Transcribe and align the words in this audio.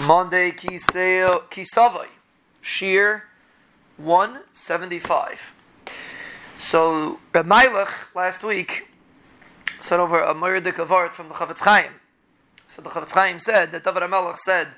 Monday 0.00 0.50
Kisavai, 0.52 2.06
Shiur 2.64 3.22
175. 3.98 5.52
So, 6.56 7.20
Reb 7.34 7.46
Meilech 7.46 8.14
last 8.14 8.42
week 8.42 8.88
said 9.80 10.00
over 10.00 10.22
a 10.22 10.34
Murdik 10.34 10.78
of 10.78 10.90
art 10.90 11.12
from 11.12 11.28
the 11.28 11.34
Chafetz 11.34 11.60
Chaim. 11.60 11.92
So 12.68 12.80
the 12.80 12.88
Chafetz 12.88 13.12
Chaim 13.12 13.38
said 13.38 13.70
that 13.72 13.84
David 13.84 14.04
HaMelech 14.04 14.38
said 14.38 14.68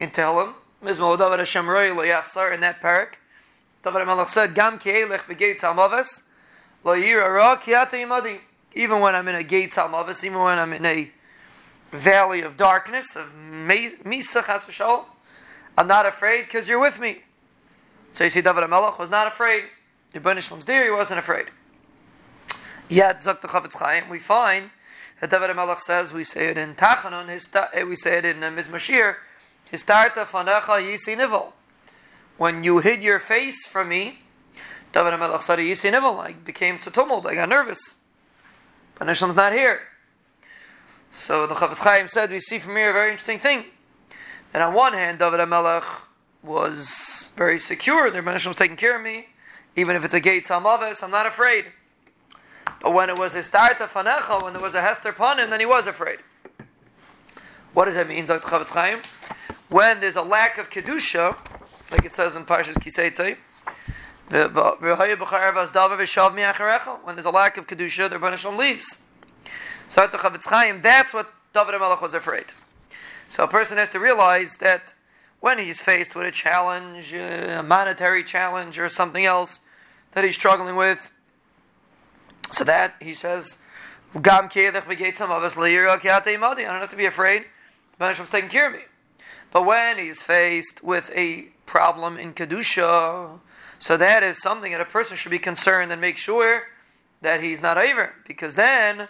in 0.00 0.10
Tehillim, 0.10 0.54
Mizmo 0.82 1.16
David 1.16 1.38
Hashem 1.38 1.68
Roi 1.68 1.94
Lo 1.94 2.02
Yachsar 2.02 2.52
in 2.52 2.60
that 2.60 2.80
parak, 2.82 3.14
David 3.84 4.02
HaMelech 4.02 4.28
said, 4.28 4.54
Gam 4.54 4.78
ki 4.80 4.90
elech 4.90 5.62
al-maves, 5.62 6.22
lo 6.82 6.94
yira 6.94 7.32
ra 7.32 7.54
ki 7.54 7.70
imadi. 7.72 8.40
Even 8.74 8.98
when 8.98 9.14
I'm 9.14 9.28
in 9.28 9.36
a 9.36 9.44
gei 9.44 9.68
tzalmaves, 9.68 10.24
even 10.24 10.38
when 10.38 10.58
I'm 10.58 10.72
in 10.72 10.84
a 10.84 11.10
valley 11.92 12.42
of 12.42 12.56
darkness, 12.56 13.16
of 13.16 13.34
Misa 13.34 14.44
Chas 14.44 15.00
I'm 15.78 15.86
not 15.86 16.06
afraid 16.06 16.42
because 16.42 16.68
you're 16.68 16.80
with 16.80 16.98
me. 16.98 17.22
So 18.12 18.24
you 18.24 18.30
see, 18.30 18.40
David 18.40 18.64
HaMelech 18.64 18.98
was 18.98 19.10
not 19.10 19.26
afraid. 19.26 19.64
Yibban 20.14 20.38
Ishlam's 20.38 20.64
there, 20.64 20.84
he 20.84 20.90
wasn't 20.90 21.18
afraid. 21.18 21.46
Yet, 22.88 23.20
Zok 23.20 23.40
Chafetz 23.40 23.74
Chaim, 23.78 24.08
we 24.08 24.18
find 24.18 24.70
that 25.20 25.30
David 25.30 25.50
HaMelech 25.50 25.80
says, 25.80 26.12
we 26.12 26.24
say 26.24 26.48
it 26.48 26.56
in 26.58 26.74
Tachanun, 26.74 27.28
eh, 27.74 27.82
we 27.82 27.96
say 27.96 28.18
it 28.18 28.24
in 28.24 28.42
uh, 28.42 28.50
Mizmor 28.50 28.78
Shir, 28.78 29.18
his 29.70 29.84
tarta 29.84 30.24
fanecha 30.24 30.80
yisi 30.80 31.16
nivel. 31.16 31.52
When 32.38 32.64
you 32.64 32.78
hid 32.78 33.02
your 33.02 33.18
face 33.18 33.66
from 33.66 33.90
me, 33.90 34.20
David 34.92 35.12
HaMelech 35.14 35.42
said, 35.42 35.58
yisi 35.58 35.90
nivel, 35.90 36.18
I 36.20 36.32
became 36.32 36.78
too 36.78 36.90
tumult, 36.90 37.26
I 37.26 37.34
got 37.34 37.48
nervous. 37.48 37.96
But 38.98 39.08
Ishlam's 39.08 39.36
not 39.36 39.52
here. 39.52 39.80
So 41.16 41.46
the 41.46 41.54
Chafetz 41.54 41.78
Chaim 41.78 42.08
said, 42.08 42.30
we 42.30 42.40
see 42.40 42.58
from 42.58 42.76
here 42.76 42.90
a 42.90 42.92
very 42.92 43.10
interesting 43.10 43.38
thing. 43.38 43.64
That 44.52 44.60
on 44.60 44.74
one 44.74 44.92
hand, 44.92 45.18
David 45.18 45.40
HaMelech 45.40 46.02
was 46.42 47.32
very 47.36 47.58
secure, 47.58 48.10
the 48.10 48.20
Rebbeinu 48.20 48.46
was 48.46 48.54
taking 48.54 48.76
care 48.76 48.96
of 48.96 49.02
me. 49.02 49.28
Even 49.76 49.96
if 49.96 50.04
it's 50.04 50.12
a 50.12 50.20
gate 50.20 50.44
Samavis, 50.44 51.02
I'm 51.02 51.10
not 51.10 51.26
afraid. 51.26 51.72
But 52.82 52.92
when 52.92 53.08
it 53.08 53.18
was 53.18 53.34
a 53.34 53.42
start 53.42 53.80
of 53.80 53.90
Fanecha, 53.90 54.42
when 54.42 54.52
there 54.52 54.60
was 54.60 54.74
a 54.74 54.82
Hester 54.82 55.08
upon 55.08 55.38
him, 55.40 55.48
then 55.48 55.58
he 55.58 55.64
was 55.64 55.86
afraid. 55.86 56.18
What 57.72 57.86
does 57.86 57.94
that 57.94 58.08
mean, 58.08 58.26
Zakt 58.26 58.42
Chafetz 58.42 58.68
Chaim? 58.68 59.00
When 59.70 60.00
there's 60.00 60.16
a 60.16 60.22
lack 60.22 60.58
of 60.58 60.68
Kedusha, 60.68 61.34
like 61.90 62.04
it 62.04 62.14
says 62.14 62.36
in 62.36 62.44
Parshas 62.44 62.78
Ki 62.78 62.90
Seitzei, 62.90 63.38
when 67.02 67.14
there's 67.16 67.26
a 67.26 67.30
lack 67.30 67.56
of 67.56 67.66
Kedusha, 67.66 68.10
the 68.10 68.16
Rebbeinu 68.16 68.56
leaves. 68.56 68.98
So 69.88 70.06
the 70.06 70.18
Chafetz 70.18 70.46
Chaim, 70.46 70.82
that's 70.82 71.14
what 71.14 71.32
David 71.52 71.74
HaMelech 71.74 72.02
was 72.02 72.14
afraid. 72.14 72.46
So 73.28 73.44
a 73.44 73.48
person 73.48 73.78
has 73.78 73.90
to 73.90 74.00
realize 74.00 74.56
that 74.58 74.94
when 75.40 75.58
he's 75.58 75.80
faced 75.82 76.14
with 76.14 76.26
a 76.26 76.30
challenge, 76.30 77.12
a 77.12 77.62
monetary 77.62 78.24
challenge 78.24 78.78
or 78.78 78.88
something 78.88 79.24
else 79.24 79.60
that 80.12 80.24
he's 80.24 80.34
struggling 80.34 80.76
with, 80.76 81.10
so 82.52 82.64
that 82.64 82.94
he 83.00 83.14
says, 83.14 83.58
I 84.14 84.20
don't 84.20 84.52
have 84.54 84.88
to 86.90 86.96
be 86.96 87.06
afraid. 87.06 87.44
Is 88.00 88.30
taking 88.30 88.50
care 88.50 88.68
of 88.68 88.72
me. 88.74 88.80
But 89.52 89.64
when 89.64 89.98
he's 89.98 90.22
faced 90.22 90.82
with 90.84 91.10
a 91.14 91.48
problem 91.64 92.18
in 92.18 92.34
Kedusha, 92.34 93.40
so 93.78 93.96
that 93.96 94.22
is 94.22 94.40
something 94.40 94.72
that 94.72 94.80
a 94.80 94.86
person 94.86 95.16
should 95.16 95.30
be 95.30 95.38
concerned 95.38 95.92
and 95.92 96.00
make 96.00 96.16
sure 96.18 96.68
that 97.22 97.42
he's 97.42 97.60
not 97.60 97.78
over. 97.78 98.14
Because 98.26 98.54
then 98.54 99.08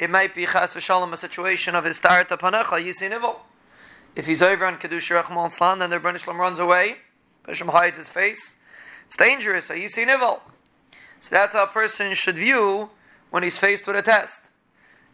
it 0.00 0.08
might 0.08 0.34
be 0.34 0.46
chas 0.46 0.72
v'shalom 0.72 1.12
a 1.12 1.16
situation 1.18 1.74
of 1.74 1.84
his 1.84 1.98
start 1.98 2.30
panecha 2.30 2.82
yisin 2.82 3.36
If 4.16 4.24
he's 4.24 4.40
over 4.40 4.64
on 4.64 4.78
kedusha 4.78 5.22
rachmana 5.22 5.50
litzlan, 5.50 5.78
then 5.78 5.90
the 5.90 6.00
Rebbeinu 6.00 6.38
runs 6.38 6.58
away. 6.58 6.96
Hashem 7.46 7.68
hides 7.68 7.98
his 7.98 8.08
face. 8.08 8.56
It's 9.04 9.18
dangerous. 9.18 9.68
A 9.68 9.74
yisin 9.74 10.08
So 11.20 11.28
that's 11.30 11.52
how 11.52 11.64
a 11.64 11.66
person 11.66 12.14
should 12.14 12.38
view 12.38 12.88
when 13.28 13.42
he's 13.42 13.58
faced 13.58 13.86
with 13.86 13.94
a 13.94 14.00
test. 14.00 14.50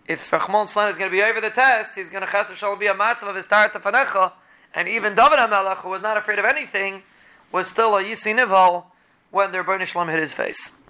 If 0.07 0.31
Rachman 0.31 0.69
Slan 0.69 0.89
is 0.89 0.97
going 0.97 1.11
to 1.11 1.17
be 1.17 1.23
over 1.23 1.41
the 1.41 1.51
test, 1.51 1.97
he's 1.97 2.09
going 2.09 2.25
to 2.25 2.31
chas 2.31 2.47
v'shalom 2.47 2.79
be 2.79 2.87
a 2.87 2.95
matzav 2.95 3.29
of 3.29 3.35
his 3.35 3.47
start 3.47 3.73
panecha. 3.73 4.35
And 4.73 4.87
even 4.87 5.17
David 5.17 5.41
HaMelech, 5.41 5.79
who 5.79 5.89
was 5.89 6.03
not 6.03 6.17
afraid 6.17 6.39
of 6.39 6.45
anything, 6.45 7.03
was 7.51 7.67
still 7.67 7.97
a 7.97 8.05
yisin 8.05 8.85
when 9.33 9.51
the 9.51 9.59
Rebbeinu 9.59 10.11
hit 10.11 10.21
his 10.21 10.33
face. 10.33 10.71